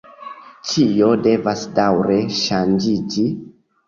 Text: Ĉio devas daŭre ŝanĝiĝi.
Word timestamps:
Ĉio 0.69 1.09
devas 1.27 1.65
daŭre 1.79 2.15
ŝanĝiĝi. 2.39 3.27